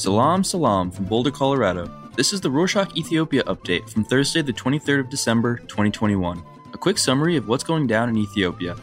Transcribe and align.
Salam 0.00 0.42
salam 0.42 0.90
from 0.90 1.04
Boulder, 1.04 1.30
Colorado. 1.30 1.90
This 2.16 2.32
is 2.32 2.40
the 2.40 2.48
Rorshok 2.48 2.96
Ethiopia 2.96 3.42
update 3.44 3.86
from 3.90 4.02
Thursday, 4.02 4.40
the 4.40 4.50
23rd 4.50 5.00
of 5.00 5.10
December, 5.10 5.58
2021. 5.68 6.42
A 6.72 6.78
quick 6.78 6.96
summary 6.96 7.36
of 7.36 7.48
what's 7.48 7.64
going 7.64 7.86
down 7.86 8.08
in 8.08 8.16
Ethiopia. 8.16 8.76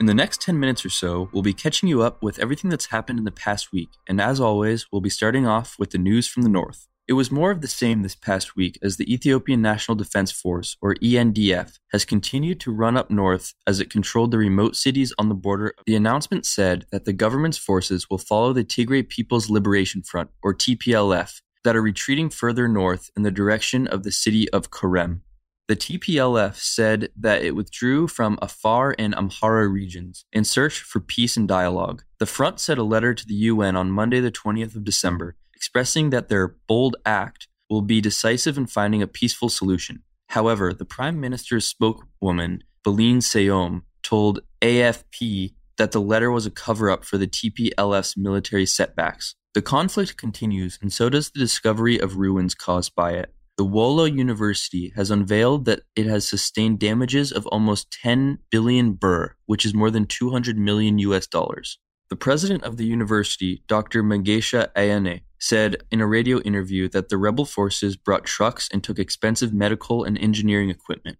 In 0.00 0.06
the 0.06 0.14
next 0.14 0.40
10 0.40 0.58
minutes 0.58 0.86
or 0.86 0.88
so, 0.88 1.28
we'll 1.32 1.42
be 1.42 1.52
catching 1.52 1.90
you 1.90 2.00
up 2.00 2.22
with 2.22 2.38
everything 2.38 2.70
that's 2.70 2.86
happened 2.86 3.18
in 3.18 3.26
the 3.26 3.30
past 3.30 3.74
week, 3.74 3.90
and 4.08 4.22
as 4.22 4.40
always, 4.40 4.90
we'll 4.90 5.02
be 5.02 5.10
starting 5.10 5.46
off 5.46 5.78
with 5.78 5.90
the 5.90 5.98
news 5.98 6.26
from 6.26 6.44
the 6.44 6.48
north. 6.48 6.88
It 7.06 7.12
was 7.12 7.30
more 7.30 7.50
of 7.50 7.60
the 7.60 7.68
same 7.68 8.00
this 8.00 8.14
past 8.14 8.56
week 8.56 8.78
as 8.80 8.96
the 8.96 9.12
Ethiopian 9.12 9.60
National 9.60 9.94
Defense 9.94 10.32
Force, 10.32 10.78
or 10.80 10.94
ENDF, 10.94 11.78
has 11.92 12.06
continued 12.06 12.60
to 12.60 12.72
run 12.72 12.96
up 12.96 13.10
north 13.10 13.52
as 13.66 13.78
it 13.78 13.90
controlled 13.90 14.30
the 14.30 14.38
remote 14.38 14.74
cities 14.74 15.12
on 15.18 15.28
the 15.28 15.34
border. 15.34 15.74
The 15.84 15.96
announcement 15.96 16.46
said 16.46 16.86
that 16.92 17.04
the 17.04 17.12
government's 17.12 17.58
forces 17.58 18.08
will 18.08 18.16
follow 18.16 18.54
the 18.54 18.64
Tigray 18.64 19.06
People's 19.06 19.50
Liberation 19.50 20.02
Front, 20.02 20.30
or 20.42 20.54
TPLF, 20.54 21.42
that 21.62 21.76
are 21.76 21.82
retreating 21.82 22.30
further 22.30 22.68
north 22.68 23.10
in 23.14 23.22
the 23.22 23.30
direction 23.30 23.86
of 23.86 24.02
the 24.02 24.12
city 24.12 24.48
of 24.48 24.70
Korem. 24.70 25.20
The 25.68 25.76
TPLF 25.76 26.56
said 26.56 27.10
that 27.20 27.42
it 27.42 27.54
withdrew 27.54 28.08
from 28.08 28.38
Afar 28.40 28.94
and 28.98 29.14
Amhara 29.14 29.70
regions 29.70 30.24
in 30.32 30.44
search 30.44 30.80
for 30.80 31.00
peace 31.00 31.36
and 31.36 31.46
dialogue. 31.46 32.02
The 32.18 32.26
front 32.26 32.60
sent 32.60 32.78
a 32.78 32.82
letter 32.82 33.12
to 33.12 33.26
the 33.26 33.34
UN 33.34 33.76
on 33.76 33.90
Monday, 33.90 34.20
the 34.20 34.32
20th 34.32 34.74
of 34.74 34.84
December, 34.84 35.36
expressing 35.64 36.10
that 36.10 36.28
their 36.28 36.46
bold 36.68 36.94
act 37.06 37.48
will 37.70 37.80
be 37.80 37.98
decisive 37.98 38.58
in 38.58 38.66
finding 38.66 39.00
a 39.00 39.06
peaceful 39.06 39.48
solution. 39.48 40.02
However, 40.28 40.74
the 40.74 40.84
Prime 40.84 41.18
Minister's 41.18 41.66
spokeswoman, 41.66 42.62
Billene 42.86 43.22
Seyoum, 43.22 43.80
told 44.02 44.40
AFP 44.60 45.54
that 45.78 45.92
the 45.92 46.02
letter 46.02 46.30
was 46.30 46.44
a 46.44 46.50
cover 46.50 46.90
up 46.90 47.02
for 47.02 47.16
the 47.16 47.26
TPLF's 47.26 48.14
military 48.14 48.66
setbacks. 48.66 49.36
The 49.54 49.62
conflict 49.62 50.18
continues, 50.18 50.78
and 50.82 50.92
so 50.92 51.08
does 51.08 51.30
the 51.30 51.40
discovery 51.40 51.98
of 51.98 52.18
ruins 52.18 52.54
caused 52.54 52.94
by 52.94 53.12
it. 53.12 53.32
The 53.56 53.64
Wollo 53.64 54.04
University 54.04 54.92
has 54.96 55.10
unveiled 55.10 55.64
that 55.64 55.80
it 55.96 56.04
has 56.04 56.28
sustained 56.28 56.78
damages 56.78 57.32
of 57.32 57.46
almost 57.46 57.90
10 58.02 58.38
billion 58.50 58.92
birr, 58.92 59.34
which 59.46 59.64
is 59.64 59.72
more 59.72 59.90
than 59.90 60.04
200 60.04 60.58
million 60.58 60.98
US 60.98 61.26
dollars. 61.26 61.78
The 62.14 62.18
president 62.18 62.62
of 62.62 62.76
the 62.76 62.86
university, 62.86 63.64
Dr. 63.66 64.04
Mengesha 64.04 64.68
Ayane, 64.76 65.22
said 65.40 65.82
in 65.90 66.00
a 66.00 66.06
radio 66.06 66.38
interview 66.42 66.88
that 66.90 67.08
the 67.08 67.18
rebel 67.18 67.44
forces 67.44 67.96
brought 67.96 68.24
trucks 68.24 68.68
and 68.72 68.84
took 68.84 69.00
expensive 69.00 69.52
medical 69.52 70.04
and 70.04 70.16
engineering 70.18 70.70
equipment. 70.70 71.18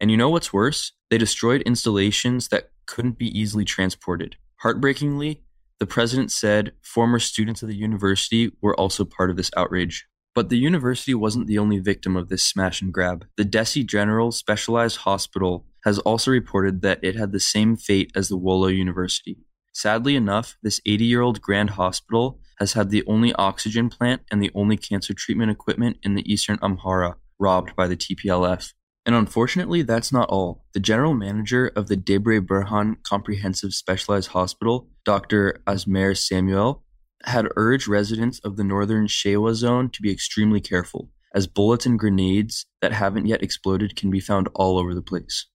And 0.00 0.10
you 0.10 0.16
know 0.16 0.30
what's 0.30 0.52
worse? 0.52 0.90
They 1.10 1.16
destroyed 1.16 1.62
installations 1.62 2.48
that 2.48 2.70
couldn't 2.86 3.18
be 3.18 3.28
easily 3.28 3.64
transported. 3.64 4.34
Heartbreakingly, 4.62 5.44
the 5.78 5.86
president 5.86 6.32
said 6.32 6.72
former 6.82 7.20
students 7.20 7.62
of 7.62 7.68
the 7.68 7.76
university 7.76 8.50
were 8.60 8.74
also 8.74 9.04
part 9.04 9.30
of 9.30 9.36
this 9.36 9.52
outrage. 9.56 10.08
But 10.34 10.48
the 10.48 10.58
university 10.58 11.14
wasn't 11.14 11.46
the 11.46 11.58
only 11.58 11.78
victim 11.78 12.16
of 12.16 12.30
this 12.30 12.42
smash 12.42 12.82
and 12.82 12.92
grab. 12.92 13.26
The 13.36 13.44
Dessie 13.44 13.86
General 13.86 14.32
Specialized 14.32 14.96
Hospital 14.96 15.66
has 15.84 16.00
also 16.00 16.32
reported 16.32 16.82
that 16.82 16.98
it 17.00 17.14
had 17.14 17.30
the 17.30 17.38
same 17.38 17.76
fate 17.76 18.10
as 18.16 18.28
the 18.28 18.36
Wollo 18.36 18.66
University. 18.66 19.38
Sadly 19.72 20.16
enough, 20.16 20.56
this 20.62 20.80
80 20.84 21.04
year 21.04 21.22
old 21.22 21.40
Grand 21.40 21.70
Hospital 21.70 22.38
has 22.58 22.74
had 22.74 22.90
the 22.90 23.04
only 23.06 23.32
oxygen 23.34 23.88
plant 23.88 24.22
and 24.30 24.42
the 24.42 24.50
only 24.54 24.76
cancer 24.76 25.14
treatment 25.14 25.50
equipment 25.50 25.96
in 26.02 26.14
the 26.14 26.30
eastern 26.30 26.58
Amhara 26.58 27.14
robbed 27.38 27.74
by 27.74 27.88
the 27.88 27.96
TPLF. 27.96 28.72
And 29.04 29.16
unfortunately, 29.16 29.82
that's 29.82 30.12
not 30.12 30.28
all. 30.28 30.64
The 30.74 30.80
general 30.80 31.14
manager 31.14 31.72
of 31.74 31.88
the 31.88 31.96
Debre 31.96 32.40
Berhan 32.40 33.02
Comprehensive 33.02 33.74
Specialized 33.74 34.28
Hospital, 34.28 34.88
Dr. 35.04 35.60
Asmer 35.66 36.16
Samuel, 36.16 36.84
had 37.24 37.48
urged 37.56 37.88
residents 37.88 38.38
of 38.40 38.56
the 38.56 38.64
northern 38.64 39.06
Shewa 39.06 39.54
zone 39.54 39.90
to 39.90 40.02
be 40.02 40.12
extremely 40.12 40.60
careful, 40.60 41.10
as 41.34 41.46
bullets 41.46 41.86
and 41.86 41.98
grenades 41.98 42.66
that 42.80 42.92
haven't 42.92 43.26
yet 43.26 43.42
exploded 43.42 43.96
can 43.96 44.10
be 44.10 44.20
found 44.20 44.48
all 44.54 44.78
over 44.78 44.94
the 44.94 45.02
place. 45.02 45.46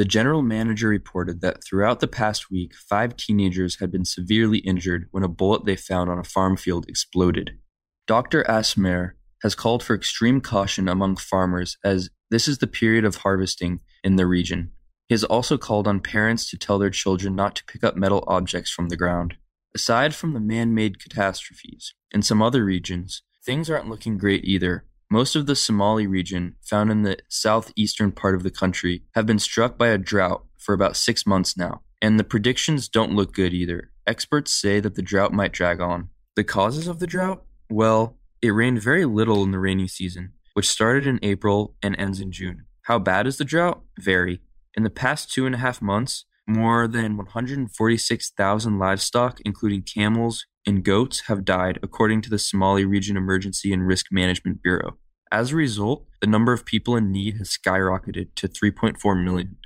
The 0.00 0.06
general 0.06 0.40
manager 0.40 0.88
reported 0.88 1.42
that 1.42 1.62
throughout 1.62 2.00
the 2.00 2.08
past 2.08 2.50
week, 2.50 2.74
five 2.74 3.18
teenagers 3.18 3.80
had 3.80 3.92
been 3.92 4.06
severely 4.06 4.60
injured 4.60 5.08
when 5.10 5.22
a 5.22 5.28
bullet 5.28 5.66
they 5.66 5.76
found 5.76 6.08
on 6.08 6.18
a 6.18 6.24
farm 6.24 6.56
field 6.56 6.88
exploded. 6.88 7.58
Dr. 8.06 8.42
Asmer 8.44 9.10
has 9.42 9.54
called 9.54 9.82
for 9.82 9.94
extreme 9.94 10.40
caution 10.40 10.88
among 10.88 11.16
farmers 11.16 11.76
as 11.84 12.08
this 12.30 12.48
is 12.48 12.56
the 12.56 12.66
period 12.66 13.04
of 13.04 13.16
harvesting 13.16 13.80
in 14.02 14.16
the 14.16 14.24
region. 14.24 14.70
He 15.06 15.12
has 15.12 15.22
also 15.22 15.58
called 15.58 15.86
on 15.86 16.00
parents 16.00 16.48
to 16.48 16.56
tell 16.56 16.78
their 16.78 16.88
children 16.88 17.36
not 17.36 17.54
to 17.56 17.64
pick 17.66 17.84
up 17.84 17.94
metal 17.94 18.24
objects 18.26 18.70
from 18.70 18.88
the 18.88 18.96
ground. 18.96 19.36
Aside 19.74 20.14
from 20.14 20.32
the 20.32 20.40
man 20.40 20.74
made 20.74 20.98
catastrophes, 20.98 21.92
in 22.10 22.22
some 22.22 22.40
other 22.40 22.64
regions, 22.64 23.20
things 23.44 23.68
aren't 23.68 23.90
looking 23.90 24.16
great 24.16 24.46
either, 24.46 24.86
most 25.10 25.34
of 25.34 25.46
the 25.46 25.56
Somali 25.56 26.06
region, 26.06 26.54
found 26.62 26.90
in 26.90 27.02
the 27.02 27.18
southeastern 27.28 28.12
part 28.12 28.36
of 28.36 28.44
the 28.44 28.50
country, 28.50 29.02
have 29.14 29.26
been 29.26 29.40
struck 29.40 29.76
by 29.76 29.88
a 29.88 29.98
drought 29.98 30.44
for 30.56 30.72
about 30.72 30.96
six 30.96 31.26
months 31.26 31.56
now, 31.56 31.82
and 32.00 32.18
the 32.18 32.24
predictions 32.24 32.88
don't 32.88 33.14
look 33.14 33.34
good 33.34 33.52
either. 33.52 33.90
Experts 34.06 34.52
say 34.52 34.78
that 34.78 34.94
the 34.94 35.02
drought 35.02 35.32
might 35.32 35.52
drag 35.52 35.80
on. 35.80 36.10
The 36.36 36.44
causes 36.44 36.86
of 36.86 37.00
the 37.00 37.06
drought? 37.08 37.42
Well, 37.68 38.16
it 38.40 38.50
rained 38.50 38.80
very 38.80 39.04
little 39.04 39.42
in 39.42 39.50
the 39.50 39.58
rainy 39.58 39.88
season, 39.88 40.32
which 40.54 40.68
started 40.68 41.06
in 41.06 41.18
April 41.22 41.74
and 41.82 41.98
ends 41.98 42.20
in 42.20 42.30
June. 42.30 42.66
How 42.82 42.98
bad 42.98 43.26
is 43.26 43.36
the 43.36 43.44
drought? 43.44 43.82
Very. 43.98 44.40
In 44.76 44.84
the 44.84 44.90
past 44.90 45.32
two 45.32 45.44
and 45.44 45.54
a 45.56 45.58
half 45.58 45.82
months, 45.82 46.24
more 46.50 46.88
than 46.88 47.16
146,000 47.16 48.78
livestock, 48.78 49.40
including 49.44 49.82
camels, 49.82 50.46
and 50.66 50.84
goats 50.84 51.20
have 51.28 51.44
died, 51.44 51.78
according 51.82 52.20
to 52.22 52.30
the 52.30 52.38
Somali 52.38 52.84
Region 52.84 53.16
Emergency 53.16 53.72
and 53.72 53.86
Risk 53.86 54.06
Management 54.10 54.62
Bureau. 54.62 54.98
As 55.32 55.52
a 55.52 55.56
result, 55.56 56.06
the 56.20 56.26
number 56.26 56.52
of 56.52 56.64
people 56.64 56.96
in 56.96 57.12
need 57.12 57.36
has 57.38 57.56
skyrocketed 57.56 58.34
to 58.34 58.48
3.4 58.48 59.24
million. 59.24 59.56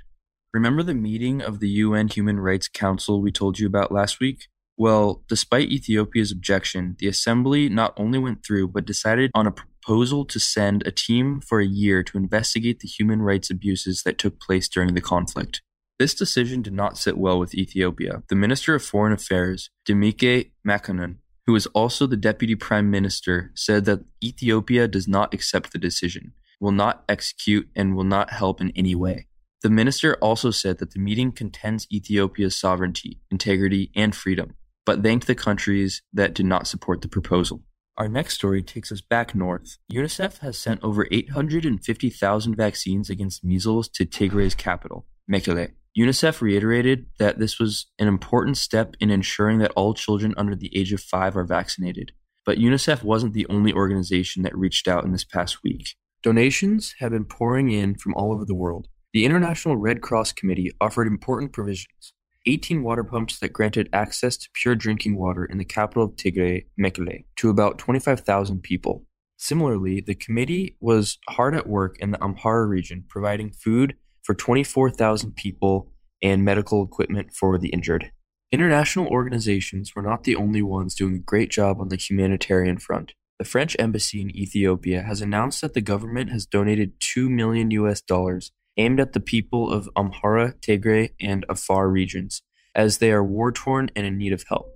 Remember 0.53 0.83
the 0.83 0.93
meeting 0.93 1.41
of 1.41 1.59
the 1.59 1.69
UN 1.69 2.07
Human 2.07 2.39
Rights 2.39 2.67
Council 2.67 3.21
we 3.21 3.31
told 3.31 3.59
you 3.59 3.67
about 3.67 3.91
last 3.91 4.19
week? 4.19 4.47
Well, 4.77 5.23
despite 5.27 5.71
Ethiopia's 5.71 6.31
objection, 6.31 6.95
the 6.99 7.07
assembly 7.07 7.67
not 7.67 7.93
only 7.97 8.19
went 8.19 8.45
through 8.45 8.69
but 8.69 8.85
decided 8.85 9.31
on 9.33 9.47
a 9.47 9.51
proposal 9.51 10.23
to 10.25 10.39
send 10.39 10.85
a 10.85 10.91
team 10.91 11.41
for 11.41 11.59
a 11.59 11.65
year 11.65 12.03
to 12.03 12.17
investigate 12.17 12.79
the 12.79 12.87
human 12.87 13.21
rights 13.21 13.49
abuses 13.49 14.03
that 14.03 14.17
took 14.17 14.39
place 14.39 14.67
during 14.69 14.93
the 14.93 15.01
conflict. 15.01 15.61
This 15.97 16.13
decision 16.13 16.61
did 16.61 16.73
not 16.73 16.97
sit 16.97 17.17
well 17.17 17.39
with 17.39 17.55
Ethiopia. 17.55 18.23
The 18.27 18.35
Minister 18.35 18.75
of 18.75 18.83
Foreign 18.83 19.13
Affairs, 19.13 19.69
Demeke 19.87 20.51
Mekonnen, 20.67 21.17
who 21.45 21.55
is 21.55 21.67
also 21.67 22.05
the 22.05 22.17
Deputy 22.17 22.55
Prime 22.55 22.91
Minister, 22.91 23.51
said 23.55 23.85
that 23.85 24.03
Ethiopia 24.21 24.89
does 24.89 25.07
not 25.07 25.33
accept 25.33 25.71
the 25.71 25.79
decision, 25.79 26.33
will 26.59 26.73
not 26.73 27.05
execute, 27.07 27.69
and 27.75 27.95
will 27.95 28.03
not 28.03 28.31
help 28.31 28.59
in 28.59 28.73
any 28.75 28.93
way. 28.93 29.27
The 29.61 29.69
minister 29.69 30.15
also 30.15 30.51
said 30.51 30.79
that 30.79 30.91
the 30.91 30.99
meeting 30.99 31.31
contends 31.31 31.87
Ethiopia's 31.89 32.57
sovereignty, 32.57 33.21
integrity, 33.31 33.89
and 33.95 34.13
freedom, 34.13 34.55
but 34.85 35.01
thanked 35.01 35.27
the 35.27 35.35
countries 35.35 36.01
that 36.11 36.33
did 36.33 36.45
not 36.45 36.67
support 36.67 37.01
the 37.03 37.07
proposal. 37.07 37.63
Our 37.97 38.09
next 38.09 38.33
story 38.33 38.61
takes 38.61 38.91
us 38.91 38.99
back 38.99 39.33
north. 39.33 39.77
UNICEF 39.89 40.39
has 40.39 40.57
sent 40.57 40.83
over 40.83 41.07
850,000 41.09 42.55
vaccines 42.55 43.09
against 43.09 43.45
measles 43.45 43.87
to 43.89 44.05
Tigray's 44.05 44.55
capital, 44.55 45.05
Mekele. 45.31 45.71
UNICEF 45.97 46.41
reiterated 46.41 47.05
that 47.19 47.39
this 47.39 47.57
was 47.57 47.85
an 47.99 48.09
important 48.09 48.57
step 48.57 48.95
in 48.99 49.09
ensuring 49.09 49.59
that 49.59 49.71
all 49.77 49.93
children 49.93 50.33
under 50.35 50.53
the 50.53 50.75
age 50.77 50.91
of 50.91 50.99
five 50.99 51.37
are 51.37 51.45
vaccinated. 51.45 52.11
But 52.45 52.57
UNICEF 52.57 53.01
wasn't 53.01 53.33
the 53.33 53.47
only 53.47 53.71
organization 53.71 54.43
that 54.43 54.57
reached 54.57 54.89
out 54.89 55.05
in 55.05 55.13
this 55.13 55.23
past 55.23 55.63
week. 55.63 55.95
Donations 56.21 56.95
have 56.99 57.11
been 57.11 57.23
pouring 57.23 57.71
in 57.71 57.95
from 57.95 58.13
all 58.15 58.33
over 58.33 58.43
the 58.43 58.53
world. 58.53 58.89
The 59.13 59.23
International 59.23 59.77
Red 59.77 60.01
Cross 60.01 60.33
Committee 60.33 60.71
offered 60.81 61.07
important 61.07 61.53
provisions 61.53 62.11
18 62.45 62.83
water 62.83 63.03
pumps 63.03 63.39
that 63.39 63.53
granted 63.53 63.89
access 63.93 64.37
to 64.37 64.49
pure 64.53 64.75
drinking 64.75 65.17
water 65.17 65.45
in 65.45 65.57
the 65.57 65.65
capital 65.65 66.03
of 66.03 66.15
Tigray, 66.15 66.65
Mekele, 66.79 67.23
to 67.37 67.49
about 67.49 67.79
25,000 67.79 68.61
people. 68.61 69.05
Similarly, 69.37 70.01
the 70.01 70.13
committee 70.13 70.75
was 70.79 71.17
hard 71.29 71.55
at 71.55 71.67
work 71.67 71.97
in 71.99 72.11
the 72.11 72.19
Amhara 72.19 72.67
region, 72.67 73.05
providing 73.07 73.51
food 73.51 73.95
for 74.23 74.33
24,000 74.35 75.35
people 75.35 75.91
and 76.21 76.43
medical 76.43 76.83
equipment 76.83 77.33
for 77.33 77.57
the 77.57 77.69
injured. 77.69 78.11
International 78.51 79.07
organizations 79.07 79.95
were 79.95 80.01
not 80.01 80.23
the 80.23 80.35
only 80.35 80.61
ones 80.61 80.95
doing 80.95 81.15
a 81.15 81.19
great 81.19 81.49
job 81.49 81.81
on 81.81 81.89
the 81.89 81.97
humanitarian 81.97 82.77
front. 82.77 83.13
The 83.37 83.45
French 83.45 83.75
embassy 83.79 84.21
in 84.21 84.35
Ethiopia 84.35 85.03
has 85.03 85.21
announced 85.21 85.61
that 85.61 85.73
the 85.73 85.81
government 85.81 86.31
has 86.31 86.45
donated 86.45 86.93
2 86.99 87.29
million 87.29 87.69
US 87.71 88.01
dollars 88.01 88.51
aimed 88.77 88.99
at 88.99 89.13
the 89.13 89.19
people 89.19 89.71
of 89.71 89.89
Amhara, 89.97 90.53
Tigray, 90.61 91.09
and 91.19 91.45
Afar 91.49 91.89
regions, 91.89 92.41
as 92.73 92.99
they 92.99 93.11
are 93.11 93.23
war 93.23 93.51
torn 93.51 93.89
and 93.95 94.05
in 94.05 94.17
need 94.17 94.33
of 94.33 94.45
help. 94.47 94.71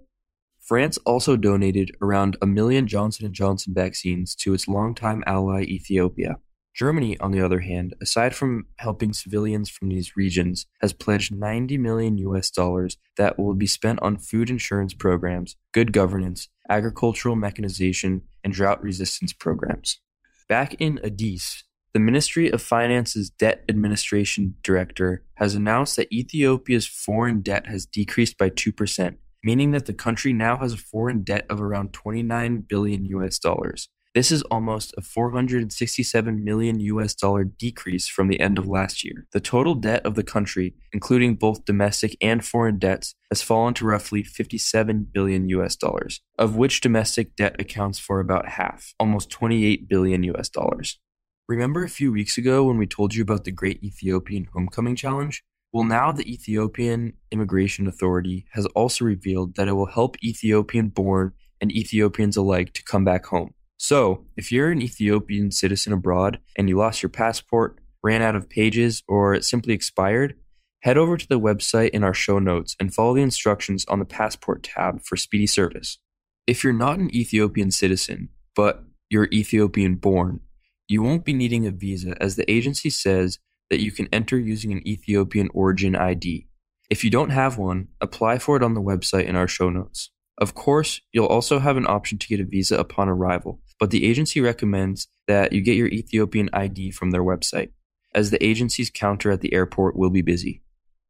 France 0.59 0.97
also 0.99 1.35
donated 1.35 1.95
around 2.01 2.37
a 2.41 2.45
million 2.45 2.85
Johnson 2.87 3.31
& 3.31 3.33
Johnson 3.33 3.73
vaccines 3.73 4.35
to 4.35 4.53
its 4.53 4.67
longtime 4.67 5.23
ally 5.25 5.63
Ethiopia. 5.63 6.37
Germany, 6.75 7.17
on 7.19 7.31
the 7.31 7.41
other 7.41 7.59
hand, 7.59 7.93
aside 8.01 8.35
from 8.35 8.67
helping 8.77 9.13
civilians 9.13 9.69
from 9.69 9.89
these 9.89 10.15
regions, 10.15 10.65
has 10.81 10.93
pledged 10.93 11.33
90 11.33 11.77
million 11.77 12.17
US 12.19 12.49
dollars 12.49 12.97
that 13.17 13.37
will 13.37 13.53
be 13.53 13.67
spent 13.67 14.01
on 14.01 14.17
food 14.17 14.49
insurance 14.49 14.93
programs, 14.93 15.55
good 15.73 15.91
governance, 15.91 16.47
agricultural 16.69 17.35
mechanization, 17.35 18.21
and 18.43 18.53
drought 18.53 18.81
resistance 18.81 19.33
programs. 19.33 19.99
Back 20.47 20.75
in 20.79 20.99
Addis, 21.03 21.63
the 21.91 21.99
Ministry 21.99 22.51
of 22.51 22.61
Finance's 22.61 23.31
Debt 23.31 23.63
Administration 23.67 24.55
Director 24.63 25.23
has 25.35 25.55
announced 25.55 25.95
that 25.95 26.11
Ethiopia's 26.13 26.87
foreign 26.87 27.41
debt 27.41 27.65
has 27.67 27.85
decreased 27.87 28.37
by 28.37 28.51
2%, 28.51 29.15
meaning 29.43 29.71
that 29.71 29.87
the 29.87 29.93
country 29.93 30.31
now 30.31 30.57
has 30.57 30.73
a 30.73 30.77
foreign 30.77 31.23
debt 31.23 31.45
of 31.49 31.59
around 31.59 31.93
29 31.93 32.65
billion 32.67 33.05
US 33.05 33.39
dollars. 33.39 33.89
This 34.15 34.31
is 34.31 34.41
almost 34.43 34.91
a 34.97 35.03
467 35.03 36.43
million 36.43 36.79
US 36.79 37.13
dollar 37.13 37.43
decrease 37.43 38.07
from 38.07 38.27
the 38.27 38.39
end 38.39 38.57
of 38.57 38.67
last 38.67 39.03
year. 39.03 39.27
The 39.33 39.39
total 39.39 39.75
debt 39.75 40.03
of 40.03 40.15
the 40.15 40.23
country, 40.23 40.73
including 40.91 41.35
both 41.35 41.65
domestic 41.65 42.17
and 42.19 42.43
foreign 42.43 42.79
debts, 42.79 43.13
has 43.29 43.43
fallen 43.43 43.75
to 43.75 43.85
roughly 43.85 44.23
57 44.23 45.09
billion 45.13 45.47
US 45.49 45.75
dollars, 45.75 46.21
of 46.39 46.55
which 46.55 46.81
domestic 46.81 47.35
debt 47.35 47.55
accounts 47.59 47.99
for 47.99 48.19
about 48.19 48.49
half, 48.49 48.95
almost 48.99 49.29
28 49.29 49.87
billion 49.87 50.23
US 50.23 50.49
dollars. 50.49 50.99
Remember 51.47 51.83
a 51.83 51.89
few 51.89 52.11
weeks 52.11 52.35
ago 52.35 52.63
when 52.63 52.79
we 52.79 52.87
told 52.87 53.13
you 53.13 53.21
about 53.21 53.43
the 53.43 53.51
Great 53.51 53.83
Ethiopian 53.83 54.47
Homecoming 54.53 54.95
Challenge? 54.95 55.43
Well, 55.71 55.83
now 55.83 56.11
the 56.11 56.31
Ethiopian 56.31 57.13
Immigration 57.31 57.85
Authority 57.85 58.47
has 58.53 58.65
also 58.67 59.05
revealed 59.05 59.55
that 59.55 59.67
it 59.67 59.73
will 59.73 59.85
help 59.85 60.17
Ethiopian 60.23 60.89
born 60.89 61.33
and 61.61 61.71
Ethiopians 61.71 62.37
alike 62.37 62.73
to 62.73 62.83
come 62.83 63.05
back 63.05 63.27
home. 63.27 63.53
So, 63.81 64.25
if 64.35 64.51
you're 64.51 64.71
an 64.71 64.81
Ethiopian 64.81 65.51
citizen 65.51 65.93
abroad 65.93 66.39
and 66.57 66.67
you 66.67 66.77
lost 66.77 67.01
your 67.01 67.09
passport, 67.09 67.79
ran 68.03 68.21
out 68.21 68.35
of 68.35 68.49
pages, 68.49 69.03
or 69.07 69.33
it 69.33 69.45
simply 69.45 69.73
expired, 69.73 70.35
head 70.81 70.97
over 70.97 71.15
to 71.15 71.25
the 71.25 71.39
website 71.39 71.91
in 71.91 72.03
our 72.03 72.13
show 72.13 72.39
notes 72.39 72.75
and 72.77 72.93
follow 72.93 73.15
the 73.15 73.21
instructions 73.21 73.85
on 73.85 73.99
the 73.99 74.05
Passport 74.05 74.63
tab 74.63 75.01
for 75.05 75.15
speedy 75.15 75.47
service. 75.47 75.97
If 76.45 76.61
you're 76.61 76.73
not 76.73 76.99
an 76.99 77.15
Ethiopian 77.15 77.71
citizen, 77.71 78.27
but 78.53 78.83
you're 79.09 79.29
Ethiopian 79.31 79.95
born, 79.95 80.41
you 80.89 81.01
won't 81.01 81.23
be 81.23 81.33
needing 81.33 81.65
a 81.65 81.71
visa 81.71 82.21
as 82.21 82.35
the 82.35 82.51
agency 82.51 82.89
says 82.89 83.39
that 83.69 83.81
you 83.81 83.93
can 83.93 84.09
enter 84.11 84.37
using 84.37 84.73
an 84.73 84.85
Ethiopian 84.85 85.49
origin 85.53 85.95
ID. 85.95 86.47
If 86.89 87.05
you 87.05 87.09
don't 87.09 87.29
have 87.29 87.57
one, 87.57 87.87
apply 88.01 88.39
for 88.39 88.57
it 88.57 88.63
on 88.63 88.73
the 88.73 88.81
website 88.81 89.25
in 89.25 89.37
our 89.37 89.47
show 89.47 89.69
notes. 89.69 90.11
Of 90.37 90.53
course, 90.53 90.99
you'll 91.13 91.27
also 91.27 91.59
have 91.59 91.77
an 91.77 91.87
option 91.87 92.17
to 92.17 92.27
get 92.27 92.39
a 92.41 92.45
visa 92.45 92.77
upon 92.77 93.09
arrival, 93.09 93.61
but 93.79 93.91
the 93.91 94.05
agency 94.05 94.41
recommends 94.41 95.07
that 95.27 95.53
you 95.53 95.61
get 95.61 95.77
your 95.77 95.87
Ethiopian 95.87 96.49
ID 96.53 96.91
from 96.91 97.11
their 97.11 97.23
website, 97.23 97.69
as 98.13 98.29
the 98.29 98.43
agency's 98.45 98.89
counter 98.89 99.31
at 99.31 99.41
the 99.41 99.53
airport 99.53 99.95
will 99.95 100.09
be 100.09 100.21
busy. 100.21 100.61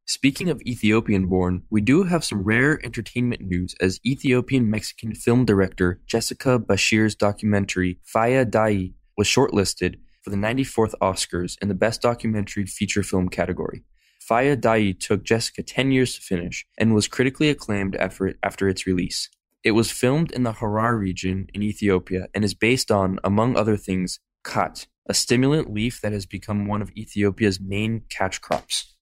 Speaking 0.06 0.48
of 0.48 0.60
Ethiopian 0.62 1.26
born, 1.26 1.62
we 1.70 1.80
do 1.80 2.02
have 2.02 2.24
some 2.24 2.42
rare 2.42 2.84
entertainment 2.84 3.42
news 3.42 3.74
as 3.80 4.00
Ethiopian 4.04 4.68
Mexican 4.68 5.14
film 5.14 5.44
director 5.44 6.00
Jessica 6.06 6.58
Beshir's 6.58 7.14
documentary 7.14 8.00
Faya 8.12 8.44
Dayi 8.44 8.94
was 9.16 9.28
shortlisted 9.28 9.96
for 10.22 10.30
the 10.30 10.36
94th 10.36 10.94
Oscars 11.00 11.56
in 11.62 11.68
the 11.68 11.74
Best 11.74 12.02
Documentary 12.02 12.66
Feature 12.66 13.02
Film 13.02 13.28
category. 13.28 13.84
Faya 14.28 14.56
Dayi 14.56 14.98
took 14.98 15.24
Jessica 15.24 15.62
10 15.62 15.92
years 15.92 16.14
to 16.14 16.20
finish 16.20 16.66
and 16.76 16.94
was 16.94 17.08
critically 17.08 17.48
acclaimed 17.48 17.96
after, 17.96 18.34
after 18.42 18.68
its 18.68 18.86
release. 18.86 19.28
It 19.62 19.72
was 19.72 19.90
filmed 19.90 20.32
in 20.32 20.42
the 20.42 20.54
Harar 20.54 20.96
region 20.96 21.48
in 21.52 21.62
Ethiopia 21.62 22.28
and 22.34 22.44
is 22.44 22.54
based 22.54 22.90
on, 22.90 23.18
among 23.22 23.56
other 23.56 23.76
things, 23.76 24.18
khat, 24.42 24.86
a 25.06 25.12
stimulant 25.12 25.72
leaf 25.72 26.00
that 26.00 26.12
has 26.12 26.24
become 26.24 26.66
one 26.66 26.80
of 26.80 26.90
Ethiopia's 26.96 27.60
main 27.60 28.02
catch 28.08 28.40
crops. 28.40 28.96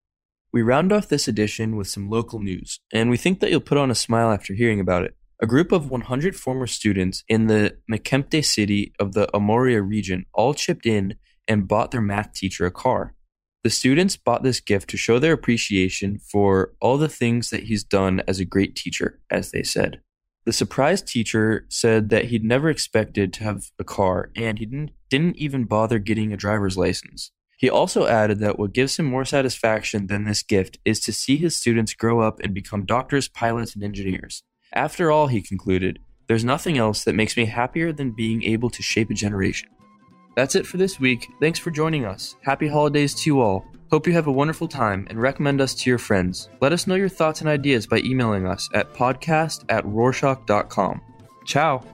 We 0.52 0.62
round 0.62 0.92
off 0.92 1.08
this 1.08 1.28
edition 1.28 1.76
with 1.76 1.86
some 1.86 2.10
local 2.10 2.40
news, 2.40 2.80
and 2.92 3.08
we 3.08 3.16
think 3.16 3.38
that 3.38 3.50
you'll 3.50 3.60
put 3.60 3.78
on 3.78 3.90
a 3.90 3.94
smile 3.94 4.32
after 4.32 4.54
hearing 4.54 4.80
about 4.80 5.04
it. 5.04 5.14
A 5.40 5.46
group 5.46 5.70
of 5.70 5.90
100 5.90 6.34
former 6.34 6.66
students 6.66 7.22
in 7.28 7.46
the 7.46 7.76
Nekemte 7.88 8.44
city 8.44 8.92
of 8.98 9.12
the 9.12 9.28
Oromia 9.32 9.86
region 9.86 10.26
all 10.34 10.54
chipped 10.54 10.86
in 10.86 11.14
and 11.46 11.68
bought 11.68 11.92
their 11.92 12.00
math 12.00 12.32
teacher 12.32 12.66
a 12.66 12.72
car. 12.72 13.14
The 13.62 13.70
students 13.70 14.16
bought 14.16 14.42
this 14.42 14.58
gift 14.58 14.90
to 14.90 14.96
show 14.96 15.20
their 15.20 15.34
appreciation 15.34 16.18
for 16.18 16.72
all 16.80 16.98
the 16.98 17.08
things 17.08 17.50
that 17.50 17.64
he's 17.64 17.84
done 17.84 18.22
as 18.26 18.40
a 18.40 18.44
great 18.44 18.74
teacher, 18.74 19.20
as 19.30 19.52
they 19.52 19.62
said. 19.62 20.00
The 20.48 20.54
surprised 20.54 21.06
teacher 21.06 21.66
said 21.68 22.08
that 22.08 22.24
he'd 22.24 22.42
never 22.42 22.70
expected 22.70 23.34
to 23.34 23.44
have 23.44 23.66
a 23.78 23.84
car 23.84 24.30
and 24.34 24.58
he 24.58 24.64
didn't, 24.64 24.92
didn't 25.10 25.36
even 25.36 25.64
bother 25.64 25.98
getting 25.98 26.32
a 26.32 26.38
driver's 26.38 26.78
license. 26.78 27.32
He 27.58 27.68
also 27.68 28.06
added 28.06 28.38
that 28.38 28.58
what 28.58 28.72
gives 28.72 28.98
him 28.98 29.04
more 29.04 29.26
satisfaction 29.26 30.06
than 30.06 30.24
this 30.24 30.42
gift 30.42 30.78
is 30.86 31.00
to 31.00 31.12
see 31.12 31.36
his 31.36 31.54
students 31.54 31.92
grow 31.92 32.22
up 32.22 32.40
and 32.40 32.54
become 32.54 32.86
doctors, 32.86 33.28
pilots, 33.28 33.74
and 33.74 33.84
engineers. 33.84 34.42
After 34.72 35.10
all, 35.10 35.26
he 35.26 35.42
concluded, 35.42 35.98
there's 36.28 36.44
nothing 36.44 36.78
else 36.78 37.04
that 37.04 37.14
makes 37.14 37.36
me 37.36 37.44
happier 37.44 37.92
than 37.92 38.12
being 38.12 38.42
able 38.42 38.70
to 38.70 38.82
shape 38.82 39.10
a 39.10 39.14
generation. 39.14 39.68
That's 40.34 40.54
it 40.54 40.66
for 40.66 40.78
this 40.78 40.98
week. 40.98 41.26
Thanks 41.42 41.58
for 41.58 41.70
joining 41.70 42.06
us. 42.06 42.36
Happy 42.42 42.68
holidays 42.68 43.14
to 43.16 43.28
you 43.28 43.42
all. 43.42 43.66
Hope 43.90 44.06
you 44.06 44.12
have 44.12 44.26
a 44.26 44.32
wonderful 44.32 44.68
time 44.68 45.06
and 45.08 45.20
recommend 45.20 45.60
us 45.60 45.74
to 45.74 45.90
your 45.90 45.98
friends. 45.98 46.48
Let 46.60 46.72
us 46.72 46.86
know 46.86 46.94
your 46.94 47.08
thoughts 47.08 47.40
and 47.40 47.48
ideas 47.48 47.86
by 47.86 47.98
emailing 47.98 48.46
us 48.46 48.68
at 48.74 48.92
podcast 48.92 49.64
at 49.68 49.84
rorshok.com. 49.84 51.00
Ciao. 51.46 51.84